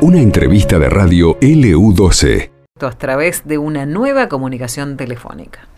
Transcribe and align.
Una 0.00 0.20
entrevista 0.20 0.78
de 0.78 0.88
radio 0.90 1.38
LU12. 1.40 2.50
A 2.80 2.90
través 2.90 3.46
de 3.46 3.58
una 3.58 3.86
nueva 3.86 4.28
comunicación 4.28 4.96
telefónica. 4.96 5.68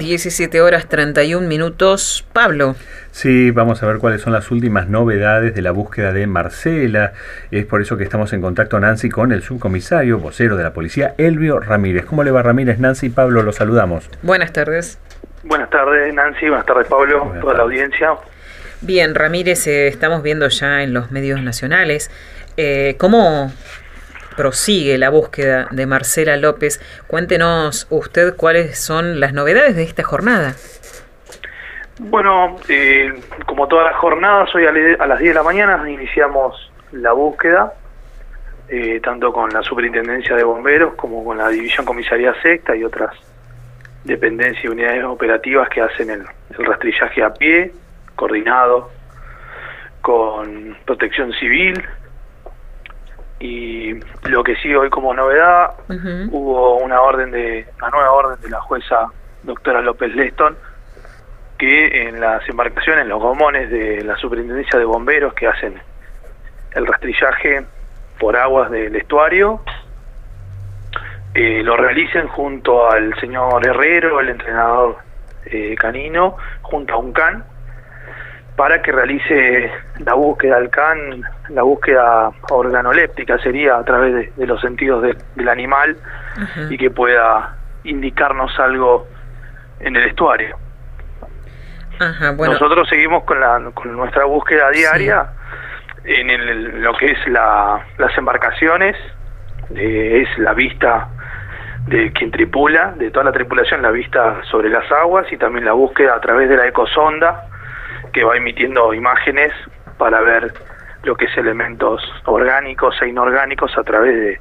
17 0.00 0.62
horas 0.62 0.88
31 0.88 1.46
minutos. 1.46 2.26
Pablo. 2.32 2.74
Sí, 3.10 3.50
vamos 3.50 3.82
a 3.82 3.86
ver 3.86 3.98
cuáles 3.98 4.22
son 4.22 4.32
las 4.32 4.50
últimas 4.50 4.88
novedades 4.88 5.54
de 5.54 5.60
la 5.60 5.72
búsqueda 5.72 6.12
de 6.12 6.26
Marcela. 6.26 7.12
Es 7.50 7.66
por 7.66 7.82
eso 7.82 7.98
que 7.98 8.04
estamos 8.04 8.32
en 8.32 8.40
contacto, 8.40 8.80
Nancy, 8.80 9.10
con 9.10 9.30
el 9.30 9.42
subcomisario, 9.42 10.18
vocero 10.18 10.56
de 10.56 10.62
la 10.62 10.72
policía, 10.72 11.14
Elvio 11.18 11.60
Ramírez. 11.60 12.06
¿Cómo 12.06 12.24
le 12.24 12.30
va 12.30 12.42
Ramírez? 12.42 12.78
Nancy 12.78 13.06
y 13.06 13.10
Pablo, 13.10 13.42
los 13.42 13.56
saludamos. 13.56 14.08
Buenas 14.22 14.54
tardes. 14.54 14.98
Buenas 15.42 15.68
tardes, 15.68 16.14
Nancy. 16.14 16.48
Buenas 16.48 16.64
tardes, 16.64 16.86
Pablo. 16.88 17.34
toda 17.38 17.54
la 17.54 17.62
audiencia. 17.64 18.14
Bien, 18.80 19.14
Ramírez, 19.14 19.66
eh, 19.66 19.88
estamos 19.88 20.22
viendo 20.22 20.48
ya 20.48 20.82
en 20.82 20.94
los 20.94 21.10
medios 21.10 21.42
nacionales 21.42 22.10
eh, 22.56 22.96
cómo 22.98 23.52
prosigue 24.40 24.96
la 24.96 25.10
búsqueda 25.10 25.68
de 25.70 25.84
Marcela 25.84 26.38
López. 26.38 26.80
Cuéntenos 27.06 27.86
usted 27.90 28.34
cuáles 28.38 28.78
son 28.78 29.20
las 29.20 29.34
novedades 29.34 29.76
de 29.76 29.82
esta 29.82 30.02
jornada. 30.02 30.54
Bueno, 31.98 32.56
eh, 32.66 33.12
como 33.44 33.68
todas 33.68 33.84
las 33.92 33.96
jornadas, 33.96 34.48
hoy 34.54 34.64
a, 34.64 34.72
las 34.72 35.18
10 35.18 35.32
de 35.32 35.34
la 35.34 35.42
mañana 35.42 35.90
iniciamos 35.90 36.72
la 36.92 37.12
búsqueda, 37.12 37.74
eh, 38.70 38.98
tanto 39.04 39.30
con 39.30 39.50
la 39.50 39.62
Superintendencia 39.62 40.34
de 40.34 40.42
Bomberos 40.42 40.94
como 40.94 41.22
con 41.22 41.36
la 41.36 41.50
División 41.50 41.84
Comisaría 41.84 42.32
Secta 42.40 42.74
y 42.74 42.82
otras 42.82 43.14
dependencias 44.04 44.64
y 44.64 44.68
unidades 44.68 45.04
operativas 45.04 45.68
que 45.68 45.82
hacen 45.82 46.08
el, 46.08 46.24
el 46.58 46.64
rastrillaje 46.64 47.22
a 47.22 47.34
pie, 47.34 47.74
coordinado 48.16 48.90
con 50.00 50.78
protección 50.86 51.30
civil, 51.34 51.84
y 53.40 53.94
lo 54.28 54.44
que 54.44 54.54
sí 54.56 54.74
hoy 54.74 54.90
como 54.90 55.14
novedad 55.14 55.72
hubo 56.30 56.76
una 56.76 57.00
orden 57.00 57.30
de 57.30 57.66
una 57.78 57.88
nueva 57.88 58.12
orden 58.12 58.40
de 58.42 58.50
la 58.50 58.60
jueza 58.60 59.10
doctora 59.42 59.80
López 59.80 60.14
Leston 60.14 60.56
que 61.58 62.08
en 62.08 62.20
las 62.20 62.46
embarcaciones, 62.48 63.06
los 63.06 63.20
gomones 63.20 63.70
de 63.70 64.04
la 64.04 64.16
superintendencia 64.16 64.78
de 64.78 64.84
bomberos 64.84 65.34
que 65.34 65.46
hacen 65.46 65.74
el 66.72 66.86
rastrillaje 66.86 67.64
por 68.18 68.36
aguas 68.36 68.70
del 68.70 68.94
estuario 68.96 69.62
eh, 71.34 71.62
lo 71.62 71.76
realicen 71.76 72.26
junto 72.28 72.90
al 72.90 73.14
señor 73.20 73.66
Herrero, 73.66 74.20
el 74.20 74.30
entrenador 74.30 74.96
eh, 75.46 75.76
canino, 75.76 76.36
junto 76.62 76.94
a 76.94 76.96
un 76.98 77.12
can 77.12 77.44
para 78.60 78.82
que 78.82 78.92
realice 78.92 79.72
la 80.00 80.12
búsqueda 80.12 80.58
del 80.60 80.68
can, 80.68 81.22
la 81.48 81.62
búsqueda 81.62 82.30
organoléptica 82.50 83.38
sería 83.38 83.78
a 83.78 83.84
través 83.86 84.36
de, 84.36 84.46
los 84.46 84.60
sentidos 84.60 85.02
del 85.34 85.48
animal 85.48 85.96
y 86.68 86.76
que 86.76 86.90
pueda 86.90 87.56
indicarnos 87.84 88.52
algo 88.60 89.08
en 89.78 89.96
el 89.96 90.04
estuario. 90.04 90.58
Nosotros 92.36 92.86
seguimos 92.90 93.24
con, 93.24 93.40
la, 93.40 93.62
con 93.72 93.96
nuestra 93.96 94.26
búsqueda 94.26 94.68
diaria 94.68 95.30
en 96.04 96.82
lo 96.82 96.92
que 96.98 97.12
es 97.12 97.28
la, 97.28 97.82
las 97.96 98.18
embarcaciones, 98.18 98.94
eh, 99.74 100.22
es 100.22 100.38
la 100.38 100.52
vista 100.52 101.08
de 101.86 102.12
quien 102.12 102.30
tripula, 102.30 102.92
de 102.98 103.10
toda 103.10 103.24
la 103.24 103.32
tripulación, 103.32 103.80
la 103.80 103.90
vista 103.90 104.42
sobre 104.50 104.68
las 104.68 104.84
aguas 104.92 105.32
y 105.32 105.38
también 105.38 105.64
la 105.64 105.72
búsqueda 105.72 106.14
a 106.14 106.20
través 106.20 106.50
de 106.50 106.58
la 106.58 106.68
ecosonda 106.68 107.46
que 108.12 108.24
va 108.24 108.36
emitiendo 108.36 108.92
imágenes 108.94 109.52
para 109.98 110.20
ver 110.20 110.52
lo 111.04 111.14
que 111.16 111.26
es 111.26 111.36
elementos 111.36 112.02
orgánicos 112.24 112.94
e 113.02 113.08
inorgánicos 113.08 113.76
a 113.76 113.82
través 113.82 114.14
de, 114.14 114.40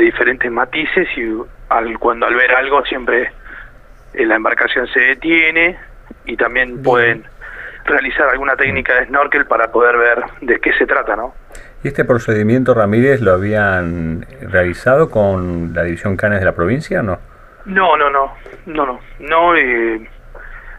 diferentes 0.00 0.48
matices 0.52 1.08
y 1.16 1.34
al, 1.70 1.98
cuando 1.98 2.26
al 2.26 2.34
ver 2.36 2.54
algo 2.54 2.84
siempre 2.84 3.32
eh, 4.14 4.26
la 4.26 4.36
embarcación 4.36 4.86
se 4.86 5.00
detiene 5.00 5.76
y 6.24 6.36
también 6.36 6.82
pueden 6.84 7.24
realizar 7.84 8.28
alguna 8.28 8.54
técnica 8.54 8.94
de 8.94 9.06
snorkel 9.06 9.46
para 9.46 9.72
poder 9.72 9.96
ver 9.96 10.22
de 10.40 10.60
qué 10.60 10.72
se 10.74 10.86
trata, 10.86 11.16
¿no? 11.16 11.34
¿Y 11.82 11.88
este 11.88 12.04
procedimiento, 12.04 12.74
Ramírez, 12.74 13.20
lo 13.20 13.32
habían 13.32 14.26
realizado 14.40 15.10
con 15.10 15.72
la 15.74 15.84
División 15.84 16.16
Canes 16.16 16.40
de 16.40 16.44
la 16.44 16.54
provincia 16.54 17.00
o 17.00 17.02
no? 17.02 17.18
No, 17.64 17.96
no, 17.96 18.10
no, 18.10 18.34
no, 18.66 18.86
no, 18.86 19.00
no. 19.20 19.56
Eh, 19.56 20.08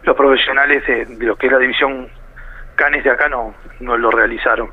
los 0.02 0.16
profesionales 0.16 0.86
de, 0.86 1.06
de, 1.06 1.24
lo 1.26 1.36
que 1.36 1.46
es 1.46 1.52
la 1.52 1.58
División 1.58 2.08
canes 2.80 3.04
de 3.04 3.10
acá 3.10 3.28
no, 3.28 3.54
no 3.80 3.98
lo 3.98 4.10
realizaron. 4.10 4.70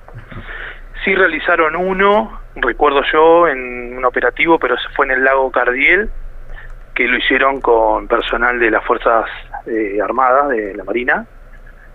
Sí 1.04 1.14
realizaron 1.14 1.76
uno, 1.76 2.40
recuerdo 2.56 3.02
yo, 3.12 3.50
en 3.50 3.98
un 3.98 4.06
operativo, 4.06 4.58
pero 4.58 4.78
se 4.78 4.88
fue 4.96 5.08
en 5.08 5.12
el 5.12 5.26
lago 5.26 5.52
Cardiel, 5.52 6.10
que 6.96 7.06
lo 7.06 7.18
hicieron 7.18 7.60
con 7.60 8.08
personal 8.08 8.60
de 8.60 8.72
las 8.72 8.86
Fuerzas 8.86 9.26
eh, 9.66 10.00
Armadas, 10.02 10.48
de 10.50 10.74
la 10.74 10.86
Marina, 10.86 11.26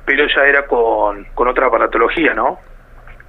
pero 0.04 0.26
ya 0.26 0.42
era 0.44 0.66
con, 0.66 1.24
con 1.34 1.48
otra 1.48 1.68
aparatología, 1.68 2.34
¿no? 2.34 2.58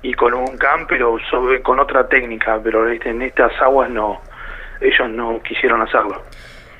Y 0.02 0.14
con 0.14 0.34
un 0.34 0.58
CAM, 0.58 0.86
pero 0.86 1.18
con 1.64 1.80
otra 1.80 2.10
técnica, 2.10 2.60
pero 2.62 2.90
en 2.90 3.22
estas 3.22 3.54
aguas 3.62 3.90
no, 3.90 4.22
ellos 4.82 5.10
no 5.10 5.42
quisieron 5.42 5.82
hacerlo. 5.82 6.22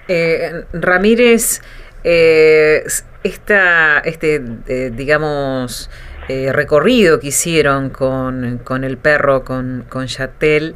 Eh, 0.10 0.66
Ramírez, 0.74 1.62
eh, 2.04 2.84
esta, 3.24 4.00
este, 4.00 4.42
eh, 4.68 4.92
digamos, 4.94 5.90
eh, 6.28 6.52
recorrido 6.52 7.20
que 7.20 7.28
hicieron 7.28 7.90
con, 7.90 8.60
con 8.64 8.84
el 8.84 8.98
perro, 8.98 9.44
con, 9.44 9.86
con 9.90 10.08
Yatel, 10.08 10.76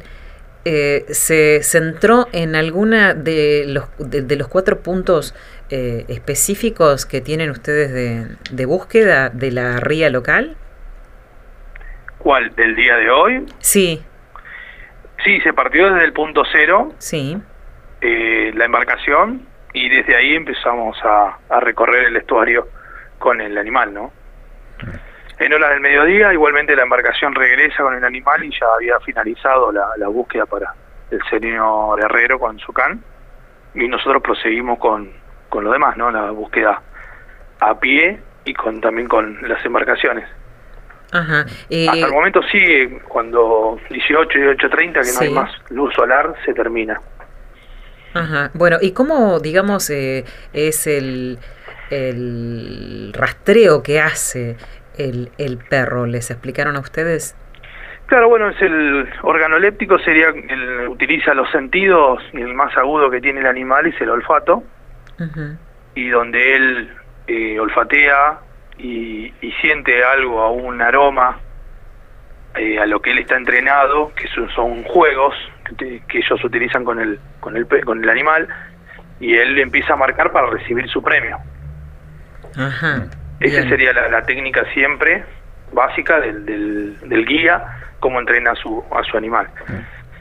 eh, 0.64 1.04
se 1.08 1.62
centró 1.62 2.26
en 2.32 2.54
alguna 2.54 3.14
de 3.14 3.64
los, 3.66 3.84
de, 3.98 4.36
los 4.36 4.48
cuatro 4.48 4.80
puntos 4.80 5.34
específicos 5.70 7.04
que 7.04 7.20
tienen 7.20 7.50
ustedes 7.50 7.92
de, 7.92 8.26
de, 8.50 8.64
búsqueda 8.64 9.28
de 9.28 9.50
la 9.50 9.78
ría 9.80 10.08
local? 10.08 10.56
¿Cuál? 12.16 12.54
¿Del 12.56 12.74
día 12.74 12.96
de 12.96 13.10
hoy? 13.10 13.46
Sí. 13.58 14.02
Sí, 15.22 15.38
se 15.42 15.52
partió 15.52 15.92
desde 15.92 16.06
el 16.06 16.14
punto 16.14 16.42
cero. 16.50 16.94
Sí. 16.96 17.36
la 18.00 18.64
embarcación 18.64 19.47
y 19.78 19.88
desde 19.88 20.16
ahí 20.16 20.34
empezamos 20.34 20.98
a, 21.04 21.38
recorrer 21.60 22.06
el 22.06 22.16
estuario 22.16 22.66
con 23.18 23.40
el 23.40 23.56
animal, 23.56 23.94
¿no? 23.94 24.12
En 25.38 25.52
horas 25.52 25.70
del 25.70 25.80
mediodía, 25.80 26.32
igualmente 26.32 26.74
la 26.74 26.82
embarcación 26.82 27.32
regresa 27.32 27.84
con 27.84 27.94
el 27.94 28.04
animal 28.04 28.42
y 28.42 28.50
ya 28.50 28.66
había 28.74 28.98
finalizado 29.00 29.70
la, 29.70 30.08
búsqueda 30.08 30.46
para 30.46 30.74
el 31.12 31.22
señor 31.30 32.00
Herrero 32.02 32.40
con 32.40 32.58
su 32.58 32.72
can. 32.72 33.00
Y 33.74 33.86
nosotros 33.86 34.20
proseguimos 34.20 34.80
con, 34.80 35.12
con 35.48 35.62
lo 35.62 35.70
demás, 35.70 35.96
¿no? 35.96 36.10
La 36.10 36.32
búsqueda 36.32 36.82
a 37.60 37.78
pie 37.78 38.20
y 38.44 38.54
con 38.54 38.80
también 38.80 39.06
con 39.06 39.38
las 39.48 39.64
embarcaciones. 39.64 40.28
Ajá. 41.12 41.42
Hasta 41.42 42.06
el 42.06 42.12
momento 42.12 42.40
sí, 42.50 42.98
cuando 43.06 43.78
18 43.90 44.38
y 44.38 44.42
8.30, 44.42 44.92
que 45.04 45.12
no 45.12 45.20
hay 45.20 45.30
más 45.30 45.70
luz 45.70 45.94
solar, 45.94 46.34
se 46.44 46.52
termina. 46.52 47.00
Ajá. 48.14 48.50
Bueno, 48.54 48.78
¿y 48.80 48.92
cómo, 48.92 49.40
digamos, 49.40 49.90
eh, 49.90 50.24
es 50.52 50.86
el, 50.86 51.38
el 51.90 53.12
rastreo 53.14 53.82
que 53.82 54.00
hace 54.00 54.56
el, 54.96 55.30
el 55.38 55.58
perro? 55.58 56.06
¿Les 56.06 56.30
explicaron 56.30 56.76
a 56.76 56.80
ustedes? 56.80 57.36
Claro, 58.08 58.30
bueno, 58.30 58.48
es 58.48 58.60
el 58.62 59.06
organoléptico, 59.20 59.98
sería, 59.98 60.28
el, 60.28 60.88
utiliza 60.88 61.34
los 61.34 61.50
sentidos, 61.50 62.22
el 62.32 62.54
más 62.54 62.74
agudo 62.78 63.10
que 63.10 63.20
tiene 63.20 63.40
el 63.40 63.46
animal 63.46 63.86
es 63.86 64.00
el 64.00 64.08
olfato, 64.08 64.62
y 65.94 66.08
donde 66.08 66.56
él 66.56 66.90
eh, 67.26 67.60
olfatea 67.60 68.38
y, 68.78 69.30
y, 69.42 69.52
siente 69.60 70.02
algo, 70.04 70.40
a 70.40 70.50
un 70.50 70.80
aroma, 70.80 71.38
eh, 72.58 72.78
a 72.78 72.86
lo 72.86 73.00
que 73.00 73.10
él 73.12 73.18
está 73.18 73.36
entrenado, 73.36 74.12
que 74.14 74.28
son, 74.28 74.48
son 74.50 74.82
juegos 74.84 75.34
que, 75.76 76.02
ellos 76.18 76.44
utilizan 76.44 76.84
con 76.84 77.00
el, 77.00 77.18
con 77.40 77.56
el, 77.56 77.66
con 77.84 78.02
el 78.02 78.08
animal, 78.08 78.48
y 79.20 79.34
él 79.34 79.58
empieza 79.58 79.94
a 79.94 79.96
marcar 79.96 80.32
para 80.32 80.48
recibir 80.48 80.88
su 80.88 81.02
premio. 81.02 81.38
Ajá, 82.56 83.06
Esa 83.40 83.68
sería 83.68 83.92
la, 83.92 84.22
técnica 84.22 84.64
siempre 84.72 85.24
básica 85.72 86.20
del, 86.20 86.44
del, 86.46 87.26
guía, 87.26 87.62
cómo 88.00 88.18
entrena 88.18 88.52
a 88.52 88.54
su, 88.56 88.84
a 88.90 89.02
su 89.04 89.16
animal. 89.16 89.48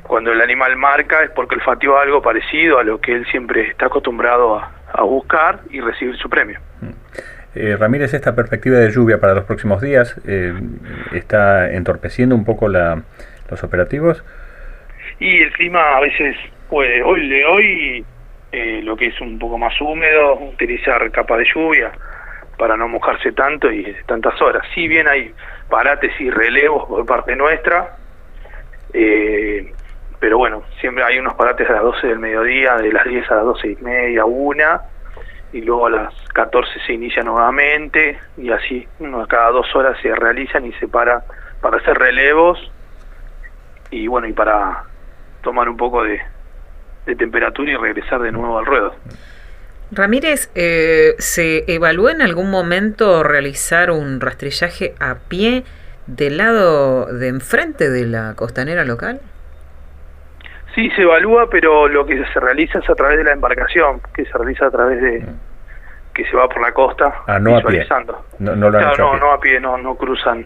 Cuando 0.03 0.31
el 0.31 0.41
animal 0.41 0.75
marca 0.75 1.23
es 1.23 1.31
porque 1.31 1.55
olfateó 1.55 1.97
algo 1.97 2.21
parecido 2.21 2.79
a 2.79 2.83
lo 2.83 2.99
que 2.99 3.13
él 3.13 3.25
siempre 3.31 3.69
está 3.69 3.87
acostumbrado 3.87 4.57
a, 4.57 4.71
a 4.93 5.03
buscar 5.03 5.61
y 5.69 5.81
recibir 5.81 6.17
su 6.17 6.29
premio. 6.29 6.59
Eh, 7.55 7.75
Ramírez, 7.77 8.13
esta 8.13 8.35
perspectiva 8.35 8.77
de 8.77 8.91
lluvia 8.91 9.19
para 9.19 9.33
los 9.33 9.45
próximos 9.45 9.81
días 9.81 10.15
eh, 10.27 10.53
está 11.13 11.71
entorpeciendo 11.71 12.35
un 12.35 12.45
poco 12.45 12.67
la, 12.67 13.01
los 13.49 13.63
operativos. 13.63 14.23
Y 15.19 15.41
el 15.41 15.51
clima 15.53 15.97
a 15.97 16.01
veces 16.01 16.35
puede, 16.69 17.01
hoy 17.01 17.27
de 17.27 17.45
hoy, 17.45 18.05
eh, 18.51 18.81
lo 18.83 18.95
que 18.95 19.07
es 19.07 19.19
un 19.21 19.39
poco 19.39 19.57
más 19.57 19.79
húmedo, 19.81 20.35
utilizar 20.39 21.09
capa 21.11 21.37
de 21.37 21.45
lluvia 21.53 21.91
para 22.57 22.75
no 22.75 22.87
mojarse 22.87 23.31
tanto 23.31 23.71
y 23.71 23.95
tantas 24.05 24.39
horas. 24.41 24.63
Si 24.73 24.87
bien 24.87 25.07
hay 25.07 25.33
parates 25.69 26.11
y 26.19 26.29
relevos 26.29 26.87
por 26.87 27.05
parte 27.05 27.35
nuestra, 27.35 27.97
eh, 28.93 29.71
pero 30.19 30.37
bueno, 30.37 30.63
siempre 30.79 31.03
hay 31.03 31.19
unos 31.19 31.35
parates 31.35 31.69
a 31.69 31.73
las 31.73 31.83
12 31.83 32.07
del 32.07 32.19
mediodía, 32.19 32.75
de 32.75 32.91
las 32.91 33.05
10 33.05 33.31
a 33.31 33.35
las 33.35 33.45
12 33.45 33.67
y 33.67 33.75
media, 33.83 34.25
una, 34.25 34.81
y 35.53 35.61
luego 35.61 35.87
a 35.87 35.89
las 35.89 36.13
14 36.33 36.71
se 36.85 36.93
inicia 36.93 37.23
nuevamente, 37.23 38.19
y 38.37 38.51
así, 38.51 38.87
cada 39.27 39.51
dos 39.51 39.73
horas 39.75 39.97
se 40.01 40.13
realizan 40.13 40.65
y 40.65 40.73
se 40.73 40.87
para 40.87 41.23
para 41.61 41.77
hacer 41.77 41.97
relevos, 41.97 42.59
y 43.89 44.07
bueno, 44.07 44.27
y 44.27 44.33
para 44.33 44.83
tomar 45.41 45.69
un 45.69 45.77
poco 45.77 46.03
de, 46.03 46.21
de 47.05 47.15
temperatura 47.15 47.71
y 47.71 47.75
regresar 47.75 48.21
de 48.21 48.31
nuevo 48.31 48.57
al 48.59 48.65
ruedo. 48.65 48.95
Ramírez, 49.91 50.51
eh, 50.55 51.15
¿se 51.17 51.63
evaluó 51.73 52.09
en 52.09 52.21
algún 52.21 52.51
momento 52.51 53.23
realizar 53.23 53.89
un 53.89 54.19
rastrillaje 54.19 54.93
a 54.99 55.15
pie 55.29 55.63
del 56.07 56.37
lado 56.37 57.05
de 57.05 57.29
enfrente 57.29 57.89
de 57.89 58.05
la 58.05 58.33
costanera 58.35 58.83
local? 58.83 59.21
Sí, 60.77 60.91
se 60.91 61.01
evalúa, 61.01 61.49
pero 61.49 61.87
lo 61.87 62.05
que 62.05 62.23
se 62.31 62.39
realiza 62.39 62.77
es 62.77 62.87
a 62.87 62.93
través 62.93 63.17
de 63.17 63.23
la 63.23 63.31
embarcación, 63.31 63.99
que 64.13 64.25
se 64.25 64.37
realiza 64.37 64.67
a 64.67 64.69
través 64.69 65.01
de 65.01 65.25
que 66.13 66.23
se 66.25 66.37
va 66.37 66.47
por 66.47 66.61
la 66.61 66.71
costa 66.71 67.23
ah, 67.25 67.39
no 67.39 67.55
visualizando. 67.55 68.13
A 68.13 68.37
pie. 68.37 68.45
No, 68.45 68.55
no, 68.55 68.69
lo 68.69 68.77
claro, 68.77 68.95
no, 68.95 69.09
a 69.09 69.11
pie. 69.11 69.19
no 69.19 69.31
a 69.31 69.39
pie, 69.39 69.59
no, 69.59 69.77
no 69.79 69.95
cruzan. 69.95 70.45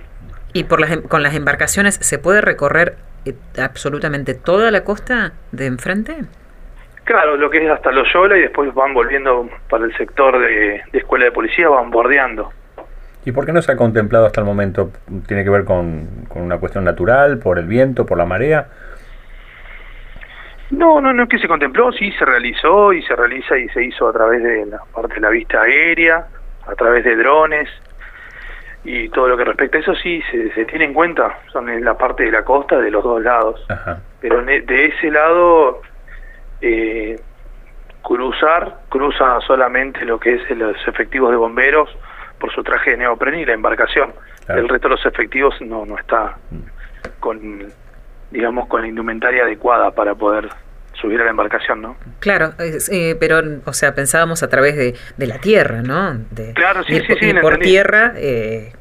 ¿Y 0.54 0.64
por 0.64 0.80
las, 0.80 0.92
em, 0.92 1.02
con 1.02 1.22
las 1.22 1.36
embarcaciones 1.36 1.96
se 1.96 2.18
puede 2.18 2.40
recorrer 2.40 2.96
eh, 3.26 3.34
absolutamente 3.62 4.34
toda 4.34 4.72
la 4.72 4.86
costa 4.86 5.34
de 5.52 5.66
enfrente? 5.66 6.16
Claro, 7.04 7.36
lo 7.36 7.50
que 7.50 7.66
es 7.66 7.70
hasta 7.70 7.92
Loyola 7.92 8.38
y 8.38 8.42
después 8.44 8.74
van 8.74 8.94
volviendo 8.94 9.50
para 9.70 9.84
el 9.84 9.94
sector 9.98 10.40
de, 10.40 10.82
de 10.94 10.98
escuela 10.98 11.26
de 11.26 11.34
policía, 11.34 11.68
van 11.68 11.92
bordeando. 11.92 12.54
¿Y 13.26 13.34
por 13.34 13.46
qué 13.46 13.52
no 13.52 13.62
se 13.62 13.74
ha 13.74 13.76
contemplado 13.76 14.28
hasta 14.28 14.40
el 14.40 14.46
momento? 14.46 14.92
¿Tiene 15.28 15.44
que 15.44 15.50
ver 15.50 15.66
con, 15.66 16.08
con 16.30 16.42
una 16.42 16.58
cuestión 16.58 16.86
natural, 16.86 17.40
por 17.40 17.60
el 17.60 17.66
viento, 17.66 18.06
por 18.06 18.18
la 18.18 18.26
marea? 18.26 18.70
No, 20.72 21.02
no, 21.02 21.14
no 21.14 21.24
es 21.24 21.30
que 21.30 21.38
se 21.38 21.48
contempló, 21.48 21.92
sí 21.92 22.12
se 22.14 22.26
realizó 22.26 22.94
y 22.94 23.04
se 23.04 23.16
realiza 23.16 23.58
y 23.58 23.68
se 23.70 23.84
hizo 23.84 24.08
a 24.08 24.14
través 24.14 24.42
de 24.42 24.66
la 24.66 24.80
parte 24.94 25.16
de 25.16 25.22
la 25.22 25.30
vista 25.30 25.62
aérea, 25.62 26.28
a 26.66 26.76
través 26.76 27.04
de 27.04 27.16
drones 27.16 27.70
y 28.84 29.10
todo 29.10 29.28
lo 29.28 29.38
que 29.38 29.44
respecta 29.44 29.78
a 29.78 29.82
eso 29.82 29.94
sí 29.96 30.24
se, 30.32 30.52
se 30.54 30.66
tiene 30.66 30.86
en 30.86 30.94
cuenta, 30.94 31.40
son 31.52 31.70
en 31.70 31.84
la 31.84 31.98
parte 31.98 32.24
de 32.24 32.32
la 32.32 32.44
costa 32.44 32.80
de 32.80 32.90
los 32.90 33.04
dos 33.04 33.22
lados. 33.22 33.64
Ajá. 33.70 34.00
Pero 34.22 34.44
de 34.44 34.86
ese 34.86 35.12
lado 35.12 35.82
eh, 36.62 37.20
cruzar, 38.02 38.80
cruza 38.90 39.40
solamente 39.42 40.06
lo 40.06 40.20
que 40.20 40.36
es 40.36 40.50
los 40.52 40.76
efectivos 40.88 41.32
de 41.32 41.38
bomberos 41.38 41.90
por 42.40 42.52
su 42.54 42.64
traje 42.64 42.92
de 42.92 42.98
neopren 42.98 43.40
y 43.40 43.46
la 43.46 43.54
embarcación. 43.54 44.14
Claro. 44.46 44.62
El 44.62 44.70
resto 44.70 44.88
de 44.88 44.96
los 44.96 45.06
efectivos 45.06 45.56
no, 45.62 45.86
no 45.86 45.98
está 45.98 46.38
con, 47.20 47.68
digamos, 48.32 48.68
con 48.68 48.82
la 48.82 48.88
indumentaria 48.88 49.44
adecuada 49.44 49.92
para 49.92 50.16
poder 50.16 50.50
subir 50.94 51.20
a 51.22 51.26
la 51.26 51.32
embarcación, 51.32 51.82
¿no? 51.82 51.98
Claro, 52.20 52.54
eh, 52.60 53.16
pero, 53.20 53.42
o 53.66 53.74
sea, 53.74 53.96
pensábamos 53.96 54.44
a 54.44 54.50
través 54.50 54.76
de, 54.76 54.96
de 55.18 55.28
la 55.28 55.40
tierra, 55.40 55.82
¿no? 55.82 56.14
De, 56.32 56.54
claro, 56.54 56.84
sí, 56.84 56.96
ir, 56.96 57.08
sí, 57.08 57.16
sí. 57.20 57.26
Ir 57.28 57.42
por 57.42 57.58
tierra 57.58 58.14
eh, 58.16 58.74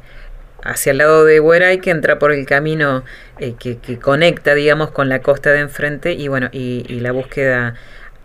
hacia 0.63 0.93
el 0.93 0.99
lado 0.99 1.25
de 1.25 1.41
Hueray, 1.41 1.79
que 1.79 1.91
entra 1.91 2.19
por 2.19 2.33
el 2.33 2.47
camino 2.47 3.03
eh, 3.39 3.55
que, 3.59 3.79
que, 3.79 3.99
conecta, 3.99 4.55
digamos, 4.55 4.91
con 4.91 5.09
la 5.09 5.21
costa 5.21 5.51
de 5.51 5.61
enfrente 5.61 6.13
y, 6.13 6.29
bueno, 6.29 6.49
y, 6.53 6.85
y 6.89 7.01
la 7.01 7.13
búsqueda 7.13 7.75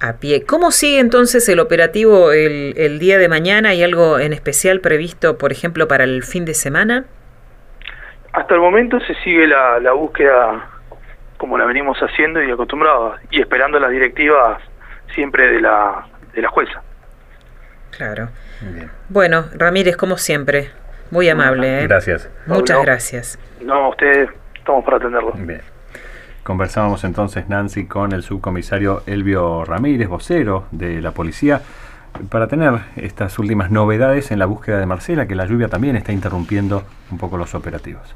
a 0.01 0.13
pie. 0.13 0.43
¿Cómo 0.45 0.71
sigue 0.71 0.99
entonces 0.99 1.47
el 1.47 1.59
operativo 1.59 2.31
el, 2.31 2.73
el, 2.77 2.99
día 2.99 3.17
de 3.17 3.29
mañana? 3.29 3.69
¿Hay 3.69 3.83
algo 3.83 4.19
en 4.19 4.33
especial 4.33 4.81
previsto, 4.81 5.37
por 5.37 5.51
ejemplo, 5.51 5.87
para 5.87 6.03
el 6.03 6.23
fin 6.23 6.43
de 6.43 6.53
semana? 6.53 7.05
Hasta 8.33 8.55
el 8.55 8.59
momento 8.59 8.99
se 8.99 9.15
sigue 9.23 9.47
la, 9.47 9.79
la 9.79 9.93
búsqueda 9.93 10.69
como 11.45 11.59
la 11.59 11.65
venimos 11.65 11.95
haciendo 11.99 12.41
y 12.41 12.49
acostumbrados, 12.49 13.21
y 13.29 13.39
esperando 13.39 13.79
las 13.79 13.91
directivas 13.91 14.59
siempre 15.13 15.47
de 15.47 15.61
la, 15.61 16.07
de 16.33 16.41
la 16.41 16.49
jueza. 16.49 16.81
Claro. 17.95 18.29
Bien. 18.61 18.89
Bueno, 19.09 19.45
Ramírez, 19.53 19.95
como 19.95 20.17
siempre, 20.17 20.71
muy 21.11 21.29
amable. 21.29 21.83
¿eh? 21.83 21.87
Gracias. 21.87 22.31
Muchas 22.47 22.77
no, 22.77 22.83
gracias. 22.83 23.39
No, 23.61 23.89
ustedes 23.89 24.31
estamos 24.55 24.83
para 24.83 24.97
atenderlo. 24.97 25.33
Bien. 25.33 25.61
Conversábamos 26.41 27.03
entonces, 27.03 27.47
Nancy, 27.47 27.85
con 27.85 28.11
el 28.13 28.23
subcomisario 28.23 29.03
Elvio 29.05 29.65
Ramírez, 29.65 30.07
vocero 30.07 30.65
de 30.71 30.99
la 30.99 31.11
policía, 31.11 31.61
para 32.31 32.47
tener 32.47 32.73
estas 32.95 33.37
últimas 33.37 33.69
novedades 33.69 34.31
en 34.31 34.39
la 34.39 34.47
búsqueda 34.47 34.79
de 34.79 34.87
Marcela, 34.87 35.27
que 35.27 35.35
la 35.35 35.45
lluvia 35.45 35.67
también 35.67 35.95
está 35.95 36.11
interrumpiendo 36.11 36.81
un 37.11 37.19
poco 37.19 37.37
los 37.37 37.53
operativos. 37.53 38.15